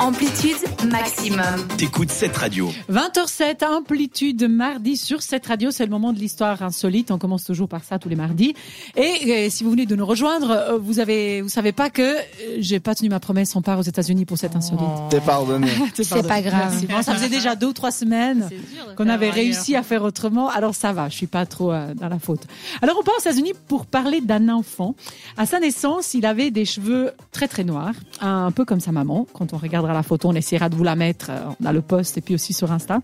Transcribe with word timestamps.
Amplitude 0.00 0.56
maximum. 0.88 1.66
T'écoutes 1.76 2.10
cette 2.10 2.36
radio. 2.36 2.70
20h07, 2.90 3.64
amplitude 3.64 4.48
mardi 4.48 4.96
sur 4.96 5.22
cette 5.22 5.46
radio. 5.46 5.72
C'est 5.72 5.84
le 5.84 5.90
moment 5.90 6.12
de 6.12 6.18
l'histoire 6.18 6.62
insolite. 6.62 7.10
On 7.10 7.18
commence 7.18 7.44
toujours 7.44 7.68
par 7.68 7.82
ça 7.82 7.98
tous 7.98 8.08
les 8.08 8.14
mardis. 8.14 8.54
Et, 8.96 9.46
euh, 9.46 9.50
si 9.50 9.64
vous 9.64 9.70
venez 9.70 9.86
de 9.86 9.96
nous 9.96 10.06
rejoindre, 10.06 10.50
euh, 10.50 10.78
vous 10.78 11.00
avez, 11.00 11.42
vous 11.42 11.48
savez 11.48 11.72
pas 11.72 11.90
que 11.90 12.02
euh, 12.02 12.22
j'ai 12.58 12.78
pas 12.78 12.94
tenu 12.94 13.08
ma 13.08 13.18
promesse. 13.18 13.54
On 13.56 13.62
part 13.62 13.78
aux 13.78 13.82
États-Unis 13.82 14.24
pour 14.24 14.38
cette 14.38 14.54
insolite. 14.54 14.86
T'es 15.10 15.20
pardonné. 15.20 15.68
C'est 15.94 16.26
pas 16.26 16.42
grave. 16.42 16.86
Bon, 16.86 17.02
ça 17.02 17.14
faisait 17.14 17.28
déjà 17.28 17.56
deux 17.56 17.68
ou 17.68 17.72
trois 17.72 17.90
semaines 17.90 18.48
qu'on 18.96 19.08
avait 19.08 19.30
réussi 19.30 19.74
à 19.74 19.82
faire 19.82 20.04
autrement. 20.04 20.48
Alors 20.48 20.74
ça 20.74 20.92
va, 20.92 21.08
je 21.08 21.16
suis 21.16 21.26
pas 21.26 21.44
trop 21.44 21.72
euh, 21.72 21.94
dans 21.94 22.08
la 22.08 22.18
faute. 22.18 22.42
Alors 22.82 22.96
on 23.00 23.02
part 23.02 23.14
aux 23.16 23.20
États-Unis 23.20 23.52
pour 23.66 23.86
parler 23.86 24.20
d'un 24.20 24.48
enfant. 24.48 24.94
À 25.36 25.44
sa 25.44 25.58
naissance, 25.58 26.14
il 26.14 26.24
avait 26.24 26.50
des 26.50 26.64
cheveux 26.64 27.12
très 27.32 27.48
très 27.48 27.64
noirs, 27.64 27.94
un 28.20 28.52
peu 28.52 28.64
comme 28.64 28.80
sa 28.80 28.92
maman. 28.92 29.26
Quand 29.32 29.52
on 29.52 29.56
regardera 29.88 29.94
la 29.94 30.02
photo, 30.02 30.28
on 30.28 30.34
essaiera 30.34 30.68
de 30.68 30.76
vous 30.76 30.84
la 30.84 30.96
mettre. 30.96 31.30
euh, 31.30 31.38
On 31.62 31.66
a 31.66 31.72
le 31.72 31.80
post 31.82 32.18
et 32.18 32.20
puis 32.20 32.34
aussi 32.34 32.52
sur 32.52 32.70
Insta. 32.72 33.00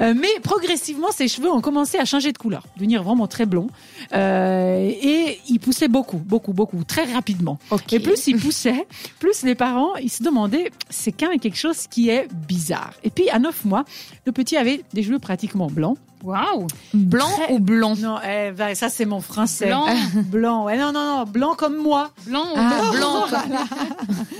Euh, 0.00 0.14
mais 0.16 0.28
progressivement, 0.42 1.10
ses 1.12 1.28
cheveux 1.28 1.50
ont 1.50 1.60
commencé 1.60 1.98
à 1.98 2.04
changer 2.04 2.32
de 2.32 2.38
couleur, 2.38 2.62
devenir 2.76 3.02
vraiment 3.02 3.26
très 3.26 3.46
blonds. 3.46 3.68
Euh, 4.12 4.88
et 4.90 5.38
il 5.48 5.58
poussait 5.60 5.88
beaucoup, 5.88 6.18
beaucoup, 6.18 6.52
beaucoup, 6.52 6.84
très 6.84 7.04
rapidement. 7.12 7.58
Et 7.92 8.00
plus 8.00 8.26
il 8.26 8.36
poussait, 8.38 8.86
plus 9.18 9.42
les 9.42 9.54
parents, 9.54 9.94
ils 9.96 10.10
se 10.10 10.22
demandaient, 10.22 10.70
c'est 10.88 11.12
quand 11.12 11.28
même 11.28 11.40
quelque 11.40 11.58
chose 11.58 11.86
qui 11.90 12.08
est 12.10 12.28
bizarre. 12.48 12.92
Et 13.04 13.10
puis, 13.10 13.28
à 13.30 13.38
neuf 13.38 13.64
mois, 13.64 13.84
le 14.26 14.32
petit 14.32 14.56
avait 14.56 14.82
des 14.92 15.02
cheveux 15.02 15.18
pratiquement 15.18 15.66
blancs. 15.68 15.96
Waouh. 16.22 16.66
Blanc 16.92 17.24
Très- 17.34 17.52
ou 17.54 17.60
blond 17.60 17.96
Non, 17.96 18.16
eh, 18.22 18.50
ben, 18.50 18.74
ça 18.74 18.90
c'est 18.90 19.06
mon 19.06 19.22
français. 19.22 19.68
Blanc. 19.68 19.86
blanc. 20.26 20.64
Ouais, 20.66 20.76
non, 20.76 20.92
non, 20.92 21.16
non, 21.16 21.24
blanc 21.24 21.54
comme 21.56 21.78
moi. 21.78 22.10
Blanc 22.26 22.42
ou 22.42 22.56
Ah, 22.58 22.90
blanc 22.92 23.24
voilà. 23.30 23.64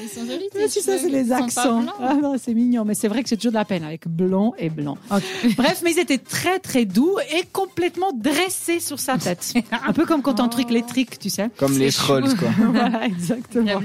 Ils 0.03 0.09
sont 0.09 0.27
jolis. 0.27 0.49
Mais 0.55 0.69
si 0.69 0.81
ça, 0.83 0.99
c'est 0.99 1.09
les 1.09 1.33
accents. 1.33 1.83
Ah 2.01 2.15
non, 2.15 2.37
c'est 2.43 2.55
mignon, 2.55 2.85
mais 2.85 2.95
c'est 2.95 3.09
vrai 3.09 3.23
que 3.23 3.29
j'ai 3.29 3.37
toujours 3.37 3.53
de 3.53 3.57
la 3.57 3.65
peine 3.65 3.85
avec 3.85 4.07
blond 4.09 4.53
et 4.59 4.71
blanc. 4.71 4.97
Bref, 5.57 5.83
mais 5.85 5.93
ils 5.93 5.99
étaient 5.99 6.19
très 6.19 6.59
très 6.59 6.85
doux 6.85 7.17
et 7.35 7.45
complètement 7.53 8.13
dressés 8.13 8.81
sur 8.81 8.99
sa 8.99 9.19
tête. 9.19 9.55
Un 9.87 9.93
peu 9.93 10.07
comme 10.07 10.23
quand 10.23 10.41
on 10.41 10.49
truc 10.49 10.71
électrique, 10.71 11.19
tu 11.19 11.31
sais. 11.31 11.49
Comme 11.57 11.79
les 11.79 11.93
trolls, 11.93 12.37
quoi. 12.37 12.49
voilà, 12.73 13.05
exactement. 13.07 13.81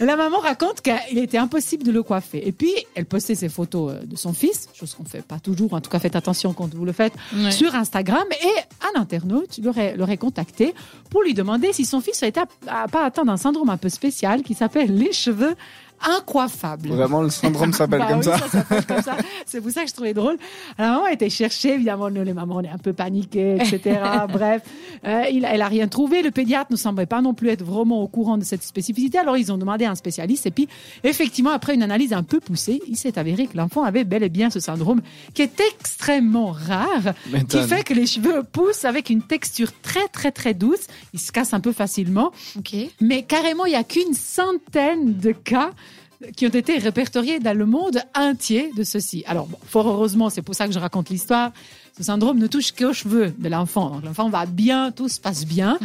La 0.00 0.16
maman 0.16 0.38
raconte 0.38 0.80
qu'il 0.80 1.18
était 1.18 1.38
impossible 1.38 1.82
de 1.84 1.92
le 1.92 2.02
coiffer. 2.02 2.46
Et 2.46 2.52
puis, 2.52 2.72
elle 2.94 3.04
postait 3.06 3.34
ses 3.34 3.48
photos 3.48 3.92
euh, 3.94 4.04
de 4.04 4.16
son 4.16 4.32
fils, 4.32 4.68
chose 4.74 4.94
qu'on 4.94 5.04
fait 5.04 5.22
pas 5.22 5.38
toujours, 5.38 5.72
en 5.74 5.80
tout 5.80 5.90
cas 5.90 5.98
faites 5.98 6.16
attention 6.16 6.52
quand 6.52 6.72
vous 6.74 6.84
le 6.84 6.92
faites, 6.92 7.12
Ouais. 7.34 7.50
sur 7.50 7.74
Instagram. 7.74 8.24
Et 8.42 8.73
un 8.94 9.00
internaute 9.00 9.58
l'aurait, 9.62 9.96
l'aurait 9.96 10.16
contacté 10.16 10.74
pour 11.10 11.22
lui 11.22 11.34
demander 11.34 11.72
si 11.72 11.84
son 11.84 12.00
fils 12.00 12.22
à 12.22 12.88
pas 12.88 13.04
atteint 13.04 13.24
d'un 13.24 13.36
syndrome 13.36 13.70
un 13.70 13.76
peu 13.76 13.88
spécial 13.88 14.42
qui 14.42 14.54
s'appelle 14.54 14.96
les 14.96 15.12
cheveux 15.12 15.54
incoiffables. 16.02 16.88
Vraiment, 16.88 17.22
le 17.22 17.30
syndrome 17.30 17.72
s'appelle 17.74 18.00
Bah 18.00 18.06
comme 18.08 18.18
oui, 18.18 18.24
ça. 18.24 18.38
s'appelle 18.48 18.84
comme 18.86 19.02
ça. 19.02 19.16
C'est 19.46 19.60
pour 19.60 19.70
ça 19.70 19.82
que 19.82 19.88
je 19.88 19.94
trouvais 19.94 20.14
drôle. 20.14 20.36
Alors, 20.78 20.90
la 20.90 20.96
maman 20.96 21.04
a 21.06 21.12
été 21.12 21.30
chercher, 21.30 21.74
évidemment, 21.74 22.10
nous, 22.10 22.22
les 22.22 22.32
mamans, 22.32 22.56
on 22.56 22.62
est 22.62 22.68
un 22.68 22.78
peu 22.78 22.92
paniquées, 22.92 23.56
etc. 23.56 24.00
Bref, 24.32 24.62
euh, 25.06 25.24
il, 25.30 25.44
elle 25.44 25.62
a 25.62 25.68
rien 25.68 25.88
trouvé. 25.88 26.22
Le 26.22 26.30
pédiatre 26.30 26.70
ne 26.72 26.76
semblait 26.76 27.06
pas 27.06 27.20
non 27.20 27.34
plus 27.34 27.48
être 27.48 27.64
vraiment 27.64 28.02
au 28.02 28.08
courant 28.08 28.38
de 28.38 28.44
cette 28.44 28.62
spécificité. 28.62 29.18
Alors, 29.18 29.36
ils 29.36 29.52
ont 29.52 29.58
demandé 29.58 29.84
à 29.84 29.90
un 29.90 29.94
spécialiste. 29.94 30.46
Et 30.46 30.50
puis, 30.50 30.68
effectivement, 31.02 31.50
après 31.50 31.74
une 31.74 31.82
analyse 31.82 32.12
un 32.12 32.22
peu 32.22 32.40
poussée, 32.40 32.80
il 32.88 32.96
s'est 32.96 33.18
avéré 33.18 33.46
que 33.46 33.56
l'enfant 33.56 33.84
avait 33.84 34.04
bel 34.04 34.22
et 34.22 34.28
bien 34.28 34.50
ce 34.50 34.60
syndrome 34.60 35.00
qui 35.32 35.42
est 35.42 35.60
extrêmement 35.74 36.52
rare, 36.52 37.14
qui 37.48 37.62
fait 37.62 37.84
que 37.84 37.94
les 37.94 38.06
cheveux 38.06 38.42
poussent 38.42 38.84
avec 38.84 39.10
une 39.10 39.22
texture 39.22 39.70
très, 39.82 40.08
très, 40.08 40.32
très 40.32 40.54
douce. 40.54 40.86
Ils 41.12 41.20
se 41.20 41.32
cassent 41.32 41.54
un 41.54 41.60
peu 41.60 41.72
facilement. 41.72 42.32
Ok. 42.58 42.74
Mais 43.00 43.22
carrément, 43.22 43.64
il 43.66 43.70
n'y 43.70 43.76
a 43.76 43.84
qu'une 43.84 44.14
centaine 44.14 45.18
de 45.18 45.32
cas 45.32 45.70
qui 46.36 46.46
ont 46.46 46.50
été 46.50 46.78
répertoriés 46.78 47.38
dans 47.38 47.56
le 47.56 47.66
monde 47.66 48.00
entier 48.14 48.70
de 48.76 48.84
ceci. 48.84 49.24
Alors, 49.26 49.46
bon, 49.46 49.58
fort 49.64 49.88
heureusement, 49.88 50.30
c'est 50.30 50.42
pour 50.42 50.54
ça 50.54 50.66
que 50.66 50.72
je 50.72 50.78
raconte 50.78 51.10
l'histoire. 51.10 51.52
Ce 51.96 52.02
syndrome 52.02 52.38
ne 52.38 52.48
touche 52.48 52.72
qu'aux 52.72 52.92
cheveux 52.92 53.32
de 53.38 53.48
l'enfant. 53.48 53.90
Donc, 53.90 54.04
l'enfant 54.04 54.28
va 54.28 54.46
bien, 54.46 54.90
tout 54.90 55.08
se 55.08 55.20
passe 55.20 55.46
bien. 55.46 55.78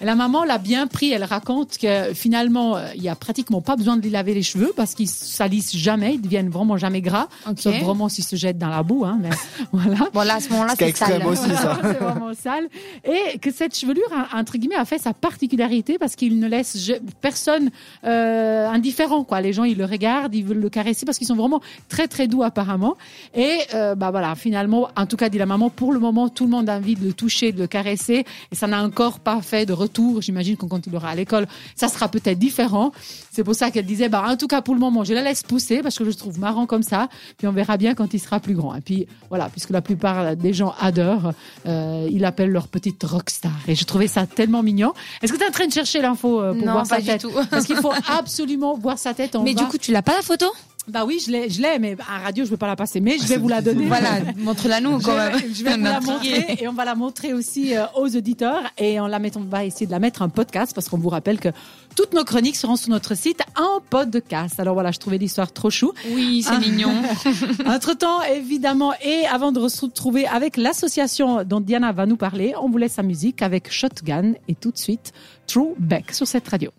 Et 0.00 0.04
la 0.04 0.14
maman 0.14 0.44
l'a 0.44 0.58
bien 0.58 0.86
pris. 0.86 1.10
Elle 1.10 1.24
raconte 1.24 1.76
que 1.76 2.14
finalement, 2.14 2.76
euh, 2.76 2.86
il 2.94 3.02
y 3.02 3.08
a 3.08 3.16
pratiquement 3.16 3.60
pas 3.60 3.74
besoin 3.74 3.96
de 3.96 4.02
lui 4.02 4.10
laver 4.10 4.32
les 4.32 4.44
cheveux 4.44 4.72
parce 4.76 4.94
qu'ils 4.94 5.08
salissent 5.08 5.76
jamais. 5.76 6.14
Ils 6.14 6.20
deviennent 6.20 6.50
vraiment 6.50 6.76
jamais 6.76 7.00
gras. 7.00 7.26
Ok. 7.50 7.58
Sauf 7.58 7.74
vraiment 7.80 8.08
s'ils 8.08 8.22
se 8.22 8.36
jettent 8.36 8.58
dans 8.58 8.68
la 8.68 8.84
boue, 8.84 9.04
hein. 9.04 9.18
Mais 9.20 9.30
voilà. 9.72 10.08
Bon, 10.14 10.20
là, 10.22 10.36
à 10.36 10.40
ce 10.40 10.50
moment-là, 10.50 10.74
C'est 10.78 10.96
sale. 10.96 11.26
aussi, 11.26 11.50
ça. 11.50 11.78
c'est 11.82 11.98
vraiment 11.98 12.32
sale. 12.34 12.68
Et 13.04 13.38
que 13.40 13.50
cette 13.50 13.76
chevelure, 13.76 14.06
a- 14.14 14.38
entre 14.38 14.58
guillemets, 14.58 14.76
a 14.76 14.84
fait 14.84 14.98
sa 14.98 15.14
particularité 15.14 15.98
parce 15.98 16.14
qu'il 16.14 16.38
ne 16.38 16.46
laisse 16.46 16.92
personne 17.20 17.70
euh, 18.04 18.68
indifférent. 18.68 19.24
Quoi. 19.24 19.40
Les 19.40 19.52
gens, 19.52 19.64
ils 19.64 19.76
le 19.78 19.84
regardent, 19.84 20.32
ils 20.36 20.44
veulent 20.44 20.60
le 20.60 20.70
caresser 20.70 21.04
parce 21.06 21.18
qu'ils 21.18 21.26
sont 21.26 21.34
vraiment 21.34 21.60
très, 21.88 22.06
très 22.06 22.28
doux 22.28 22.44
apparemment. 22.44 22.94
Et 23.34 23.58
euh, 23.74 23.96
bah 23.96 24.12
voilà, 24.12 24.36
finalement, 24.36 24.90
en 24.96 25.06
tout 25.06 25.16
cas, 25.16 25.28
dit 25.28 25.38
la 25.38 25.46
maman, 25.46 25.55
pour 25.70 25.92
le 25.92 25.98
moment, 25.98 26.28
tout 26.28 26.44
le 26.44 26.50
monde 26.50 26.68
a 26.68 26.76
envie 26.76 26.94
de 26.94 27.04
le 27.04 27.12
toucher, 27.12 27.52
de 27.52 27.58
le 27.58 27.66
caresser. 27.66 28.24
Et 28.52 28.54
ça 28.54 28.66
n'a 28.66 28.82
encore 28.82 29.20
pas 29.20 29.40
fait 29.42 29.66
de 29.66 29.72
retour. 29.72 30.22
J'imagine 30.22 30.56
qu'on 30.56 30.68
continuera 30.68 31.10
à 31.10 31.14
l'école. 31.14 31.46
Ça 31.74 31.88
sera 31.88 32.08
peut-être 32.08 32.38
différent. 32.38 32.92
C'est 33.32 33.44
pour 33.44 33.54
ça 33.54 33.70
qu'elle 33.70 33.86
disait, 33.86 34.08
bah, 34.08 34.24
en 34.26 34.36
tout 34.36 34.46
cas, 34.46 34.62
pour 34.62 34.74
le 34.74 34.80
moment, 34.80 35.04
je 35.04 35.12
la 35.14 35.22
laisse 35.22 35.42
pousser 35.42 35.82
parce 35.82 35.96
que 35.98 36.04
je 36.04 36.10
le 36.10 36.14
trouve 36.14 36.38
marrant 36.38 36.66
comme 36.66 36.82
ça. 36.82 37.08
Puis 37.38 37.46
on 37.46 37.52
verra 37.52 37.76
bien 37.76 37.94
quand 37.94 38.14
il 38.14 38.18
sera 38.20 38.40
plus 38.40 38.54
grand. 38.54 38.74
Et 38.74 38.80
puis 38.80 39.06
voilà, 39.28 39.48
puisque 39.48 39.70
la 39.70 39.82
plupart 39.82 40.36
des 40.36 40.52
gens 40.52 40.74
adorent, 40.80 41.32
euh, 41.66 42.08
ils 42.10 42.20
l'appellent 42.20 42.50
leur 42.52 42.68
petite 42.68 43.02
rockstar. 43.02 43.52
Et 43.68 43.74
je 43.74 43.84
trouvais 43.84 44.08
ça 44.08 44.26
tellement 44.26 44.62
mignon. 44.62 44.92
Est-ce 45.22 45.32
que 45.32 45.38
tu 45.38 45.44
es 45.44 45.48
en 45.48 45.52
train 45.52 45.66
de 45.66 45.72
chercher 45.72 46.00
l'info 46.00 46.40
euh, 46.40 46.52
pour 46.54 46.64
Non, 46.66 46.72
voir 46.72 46.88
pas 46.88 46.96
sa 46.96 47.00
du 47.00 47.06
tête 47.06 47.20
tout. 47.22 47.30
Parce 47.50 47.66
qu'il 47.66 47.76
faut 47.76 47.92
absolument 48.08 48.76
voir 48.76 48.98
sa 48.98 49.14
tête. 49.14 49.36
On 49.36 49.42
Mais 49.42 49.52
va- 49.54 49.62
du 49.62 49.66
coup, 49.68 49.78
tu 49.78 49.92
l'as 49.92 50.02
pas 50.02 50.14
la 50.16 50.22
photo? 50.22 50.46
Bah 50.88 51.04
oui, 51.06 51.20
je 51.24 51.30
l'ai, 51.32 51.50
je 51.50 51.60
l'ai, 51.60 51.78
mais 51.78 51.96
à 52.08 52.18
radio, 52.18 52.44
je 52.44 52.50
peux 52.50 52.56
pas 52.56 52.66
la 52.66 52.76
passer. 52.76 53.00
Mais 53.00 53.18
je 53.18 53.24
vais 53.26 53.36
vous 53.38 53.48
la 53.48 53.60
donner. 53.60 53.86
Voilà, 53.86 54.18
montre-la 54.38 54.80
nous 54.80 54.98
quand 55.00 55.16
même. 55.16 55.34
Je 55.52 55.64
vais 55.64 55.76
vous 55.76 55.82
la 55.84 56.00
montrer 56.00 56.56
et 56.60 56.68
on 56.68 56.72
va 56.72 56.84
la 56.84 56.94
montrer 56.94 57.32
aussi 57.32 57.76
euh, 57.76 57.84
aux 57.96 58.14
auditeurs 58.16 58.62
et 58.78 59.00
on 59.00 59.06
la 59.06 59.18
met, 59.18 59.36
on 59.36 59.40
va 59.40 59.64
essayer 59.64 59.86
de 59.86 59.90
la 59.90 59.98
mettre 59.98 60.22
en 60.22 60.28
podcast 60.28 60.72
parce 60.74 60.88
qu'on 60.88 60.98
vous 60.98 61.08
rappelle 61.08 61.40
que 61.40 61.48
toutes 61.96 62.12
nos 62.12 62.24
chroniques 62.24 62.56
seront 62.56 62.76
sur 62.76 62.90
notre 62.90 63.16
site 63.16 63.40
en 63.56 63.80
podcast. 63.88 64.60
Alors 64.60 64.74
voilà, 64.74 64.90
je 64.92 64.98
trouvais 64.98 65.18
l'histoire 65.18 65.50
trop 65.52 65.70
chou. 65.70 65.92
Oui, 66.10 66.42
c'est 66.42 66.54
Ah. 66.54 66.58
mignon. 66.60 66.92
Entre 67.66 67.94
temps, 67.96 68.22
évidemment, 68.22 68.92
et 69.04 69.24
avant 69.26 69.50
de 69.52 69.66
se 69.68 69.80
retrouver 69.82 70.26
avec 70.26 70.56
l'association 70.56 71.42
dont 71.44 71.60
Diana 71.60 71.92
va 71.92 72.06
nous 72.06 72.16
parler, 72.16 72.54
on 72.60 72.68
vous 72.68 72.78
laisse 72.78 72.92
sa 72.92 73.02
musique 73.02 73.42
avec 73.42 73.72
Shotgun 73.72 74.34
et 74.48 74.54
tout 74.54 74.70
de 74.70 74.78
suite 74.78 75.12
True 75.46 75.74
Beck 75.78 76.12
sur 76.12 76.26
cette 76.26 76.48
radio. 76.48 76.70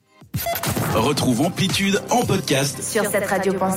Retrouve 0.93 1.41
Amplitude 1.41 1.99
en 2.11 2.23
podcast 2.23 2.83
Sur 2.83 3.05
cette 3.09 3.25
radio 3.25 3.53
pensée. 3.53 3.75